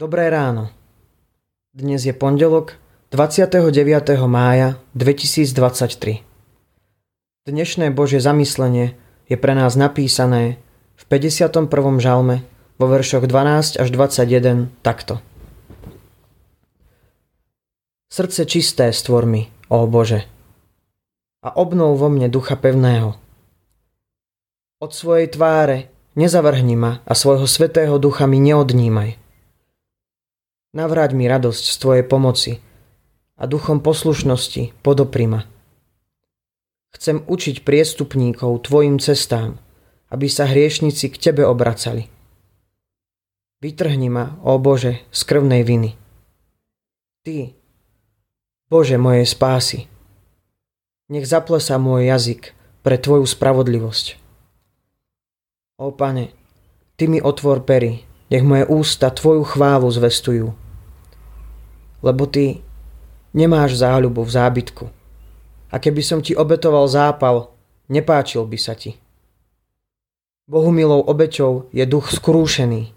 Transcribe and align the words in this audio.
Dobré 0.00 0.32
ráno. 0.32 0.72
Dnes 1.76 2.08
je 2.08 2.16
pondelok 2.16 2.80
29. 3.12 3.68
mája 4.24 4.80
2023. 4.96 6.24
Dnešné 7.44 7.92
Božie 7.92 8.16
zamyslenie 8.16 8.96
je 9.28 9.36
pre 9.36 9.52
nás 9.52 9.76
napísané 9.76 10.56
v 10.96 11.04
51. 11.04 11.68
žalme 12.00 12.40
vo 12.80 12.88
veršoch 12.88 13.28
12 13.28 13.76
až 13.76 13.88
21 13.92 14.72
takto. 14.80 15.20
Srdce 18.08 18.48
čisté 18.48 18.96
stvor 18.96 19.28
mi, 19.28 19.52
ó 19.68 19.84
Bože, 19.84 20.24
a 21.44 21.52
obnov 21.60 22.00
vo 22.00 22.08
mne 22.08 22.32
ducha 22.32 22.56
pevného. 22.56 23.20
Od 24.80 24.90
svojej 24.96 25.28
tváre 25.28 25.92
nezavrhni 26.16 26.72
ma 26.72 27.04
a 27.04 27.12
svojho 27.12 27.44
svetého 27.44 28.00
ducha 28.00 28.24
mi 28.24 28.40
neodnímaj. 28.40 29.20
Navráť 30.70 31.18
mi 31.18 31.26
radosť 31.26 31.64
z 31.66 31.76
Tvojej 31.82 32.04
pomoci 32.06 32.52
a 33.34 33.50
duchom 33.50 33.82
poslušnosti 33.82 34.70
podopri 34.86 35.26
ma. 35.26 35.42
Chcem 36.94 37.26
učiť 37.26 37.66
priestupníkov 37.66 38.70
Tvojim 38.70 39.02
cestám, 39.02 39.58
aby 40.14 40.30
sa 40.30 40.46
hriešnici 40.46 41.10
k 41.10 41.16
Tebe 41.18 41.42
obracali. 41.42 42.06
Vytrhni 43.58 44.14
ma, 44.14 44.38
ó 44.46 44.62
Bože, 44.62 45.02
z 45.10 45.20
krvnej 45.26 45.66
viny. 45.66 45.98
Ty, 47.26 47.50
Bože 48.70 48.94
mojej 48.94 49.26
spásy, 49.26 49.90
nech 51.10 51.26
zaplesá 51.26 51.82
môj 51.82 52.14
jazyk 52.14 52.54
pre 52.86 52.94
Tvoju 52.94 53.26
spravodlivosť. 53.26 54.06
Ó 55.82 55.90
Pane, 55.90 56.30
Ty 56.94 57.10
mi 57.10 57.18
otvor 57.18 57.66
pery, 57.66 58.06
nech 58.30 58.46
moje 58.46 58.64
ústa 58.70 59.10
Tvoju 59.10 59.42
chválu 59.44 59.90
zvestujú. 59.90 60.54
Lebo 62.00 62.24
Ty 62.30 62.62
nemáš 63.34 63.76
záľubu 63.82 64.22
v 64.22 64.30
zábytku. 64.30 64.84
A 65.70 65.76
keby 65.76 66.02
som 66.02 66.22
Ti 66.22 66.38
obetoval 66.38 66.86
zápal, 66.86 67.50
nepáčil 67.90 68.46
by 68.46 68.58
sa 68.58 68.78
Ti. 68.78 68.94
Bohumilou 70.50 71.06
obeťou 71.06 71.70
je 71.70 71.84
duch 71.86 72.10
skrúšený. 72.10 72.90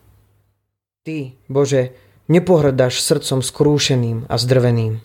Ty, 1.06 1.38
Bože, 1.46 1.94
nepohrdaš 2.26 3.04
srdcom 3.04 3.46
skrúšeným 3.46 4.26
a 4.26 4.36
zdrveným. 4.40 5.04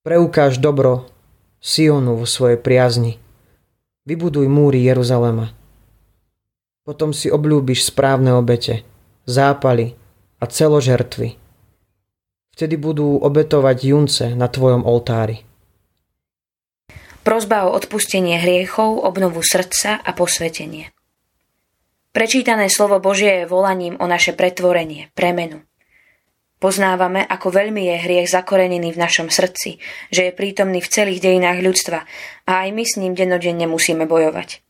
Preukáž 0.00 0.62
dobro 0.62 1.12
Sionu 1.60 2.18
vo 2.18 2.26
svojej 2.26 2.56
priazni. 2.58 3.22
Vybuduj 4.02 4.50
múry 4.50 4.82
Jeruzalema. 4.82 5.54
Potom 6.82 7.14
si 7.14 7.30
obľúbiš 7.30 7.94
správne 7.94 8.34
obete, 8.34 8.82
zápaly 9.22 9.94
a 10.42 10.44
celožertvy. 10.50 11.38
Vtedy 12.52 12.74
budú 12.74 13.22
obetovať 13.22 13.78
junce 13.86 14.26
na 14.34 14.50
tvojom 14.50 14.82
oltári. 14.82 15.46
Prozba 17.22 17.70
o 17.70 17.78
odpustenie 17.78 18.42
hriechov, 18.42 18.98
obnovu 18.98 19.46
srdca 19.46 20.02
a 20.02 20.10
posvetenie. 20.10 20.90
Prečítané 22.10 22.66
slovo 22.66 22.98
Božie 22.98 23.46
je 23.46 23.48
volaním 23.48 23.94
o 24.02 24.10
naše 24.10 24.34
pretvorenie, 24.34 25.14
premenu. 25.14 25.62
Poznávame, 26.58 27.22
ako 27.22 27.54
veľmi 27.62 27.94
je 27.94 27.96
hriech 28.02 28.28
zakorenený 28.30 28.90
v 28.90 29.02
našom 29.02 29.30
srdci, 29.30 29.78
že 30.10 30.30
je 30.30 30.32
prítomný 30.34 30.82
v 30.82 30.90
celých 30.90 31.22
dejinách 31.22 31.62
ľudstva 31.62 32.06
a 32.46 32.52
aj 32.66 32.68
my 32.74 32.84
s 32.86 32.98
ním 32.98 33.14
dennodenne 33.14 33.70
musíme 33.70 34.02
bojovať. 34.10 34.62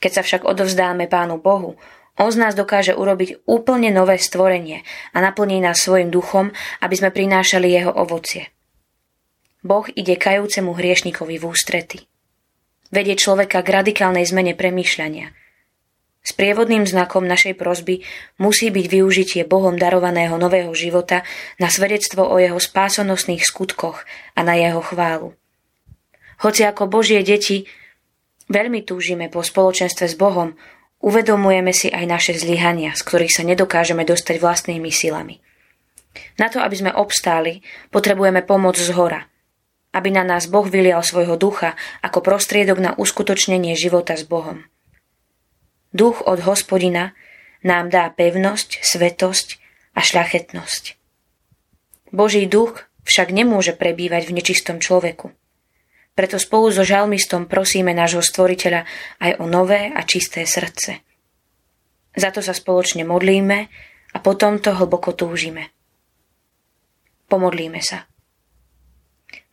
Keď 0.00 0.10
sa 0.10 0.22
však 0.24 0.42
odovzdáme 0.48 1.06
Pánu 1.06 1.36
Bohu, 1.36 1.76
on 2.20 2.28
z 2.32 2.40
nás 2.40 2.52
dokáže 2.52 2.92
urobiť 2.92 3.44
úplne 3.48 3.88
nové 3.92 4.20
stvorenie 4.20 4.84
a 5.12 5.24
naplní 5.24 5.60
nás 5.60 5.80
svojim 5.80 6.12
duchom, 6.12 6.52
aby 6.80 6.94
sme 6.96 7.12
prinášali 7.12 7.68
jeho 7.68 7.92
ovocie. 7.92 8.52
Boh 9.60 9.84
ide 9.92 10.16
kajúcemu 10.16 10.72
hriešnikovi 10.72 11.36
v 11.36 11.44
ústrety. 11.44 11.98
Vedie 12.90 13.14
človeka 13.14 13.60
k 13.60 13.68
radikálnej 13.70 14.24
zmene 14.24 14.56
premýšľania. 14.56 15.36
S 16.20 16.36
prievodným 16.36 16.84
znakom 16.84 17.24
našej 17.24 17.56
prozby 17.56 18.04
musí 18.36 18.68
byť 18.68 18.86
využitie 18.92 19.42
Bohom 19.48 19.80
darovaného 19.80 20.36
nového 20.36 20.72
života 20.76 21.24
na 21.56 21.72
svedectvo 21.72 22.28
o 22.28 22.36
jeho 22.36 22.60
spásonosných 22.60 23.40
skutkoch 23.40 24.04
a 24.36 24.40
na 24.44 24.60
jeho 24.60 24.84
chválu. 24.84 25.32
Hoci 26.44 26.64
ako 26.68 26.88
Božie 26.88 27.24
deti 27.24 27.64
Veľmi 28.50 28.82
túžime 28.82 29.30
po 29.30 29.46
spoločenstve 29.46 30.10
s 30.10 30.18
Bohom, 30.18 30.58
uvedomujeme 30.98 31.70
si 31.70 31.86
aj 31.86 32.04
naše 32.04 32.32
zlyhania, 32.34 32.98
z 32.98 33.06
ktorých 33.06 33.30
sa 33.30 33.46
nedokážeme 33.46 34.02
dostať 34.02 34.42
vlastnými 34.42 34.90
silami. 34.90 35.38
Na 36.34 36.50
to, 36.50 36.58
aby 36.58 36.74
sme 36.74 36.90
obstáli, 36.90 37.62
potrebujeme 37.94 38.42
pomoc 38.42 38.74
z 38.74 38.90
hora, 38.90 39.30
aby 39.94 40.10
na 40.10 40.26
nás 40.26 40.50
Boh 40.50 40.66
vylial 40.66 41.06
svojho 41.06 41.38
ducha 41.38 41.78
ako 42.02 42.26
prostriedok 42.26 42.78
na 42.82 42.90
uskutočnenie 42.98 43.78
života 43.78 44.18
s 44.18 44.26
Bohom. 44.26 44.66
Duch 45.94 46.18
od 46.26 46.42
hospodina 46.42 47.14
nám 47.62 47.94
dá 47.94 48.10
pevnosť, 48.10 48.82
svetosť 48.82 49.62
a 49.94 50.02
šľachetnosť. 50.02 50.98
Boží 52.10 52.50
duch 52.50 52.90
však 53.06 53.30
nemôže 53.30 53.78
prebývať 53.78 54.26
v 54.26 54.34
nečistom 54.42 54.82
človeku. 54.82 55.30
Preto 56.14 56.36
spolu 56.36 56.74
so 56.74 56.82
žalmistom 56.82 57.46
prosíme 57.46 57.94
nášho 57.94 58.20
stvoriteľa 58.20 58.84
aj 59.22 59.30
o 59.38 59.46
nové 59.46 59.88
a 59.88 60.02
čisté 60.04 60.44
srdce. 60.44 61.00
Za 62.10 62.34
to 62.34 62.42
sa 62.42 62.50
spoločne 62.50 63.06
modlíme 63.06 63.58
a 64.10 64.18
potom 64.18 64.58
to 64.58 64.74
hlboko 64.74 65.14
túžime. 65.14 65.70
Pomodlíme 67.30 67.78
sa. 67.78 68.10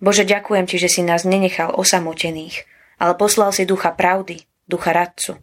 Bože, 0.01 0.25
ďakujem 0.25 0.65
Ti, 0.65 0.77
že 0.81 0.89
si 0.89 1.01
nás 1.05 1.25
nenechal 1.25 1.73
osamotených, 1.77 2.65
ale 2.97 3.13
poslal 3.13 3.53
si 3.53 3.69
ducha 3.69 3.93
pravdy, 3.93 4.41
ducha 4.65 4.93
radcu. 4.93 5.37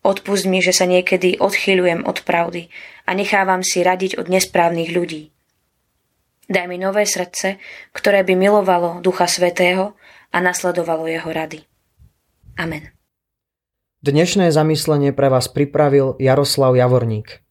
Odpust 0.00 0.48
mi, 0.48 0.64
že 0.64 0.72
sa 0.72 0.88
niekedy 0.88 1.36
odchyľujem 1.36 2.08
od 2.08 2.24
pravdy 2.24 2.72
a 3.04 3.10
nechávam 3.12 3.60
si 3.60 3.84
radiť 3.84 4.16
od 4.16 4.32
nesprávnych 4.32 4.94
ľudí. 4.94 5.35
Daj 6.46 6.70
mi 6.70 6.78
nové 6.78 7.02
srdce, 7.02 7.58
ktoré 7.90 8.22
by 8.22 8.38
milovalo 8.38 9.02
Ducha 9.02 9.26
Svetého 9.26 9.98
a 10.30 10.38
nasledovalo 10.38 11.10
jeho 11.10 11.26
rady. 11.26 11.66
Amen. 12.54 12.94
Dnešné 14.06 14.54
zamyslenie 14.54 15.10
pre 15.10 15.26
vás 15.26 15.50
pripravil 15.50 16.14
Jaroslav 16.22 16.78
Javorník. 16.78 17.42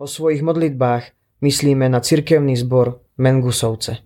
O 0.00 0.08
svojich 0.08 0.40
modlitbách 0.40 1.12
myslíme 1.44 1.84
na 1.92 2.00
cirkevný 2.00 2.56
zbor 2.56 3.04
Mengusovce. 3.20 4.00